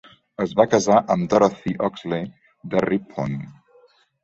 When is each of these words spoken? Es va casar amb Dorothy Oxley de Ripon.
Es 0.45 0.53
va 0.61 0.65
casar 0.71 0.97
amb 1.17 1.27
Dorothy 1.35 1.75
Oxley 1.89 2.27
de 2.73 2.85
Ripon. 2.89 3.39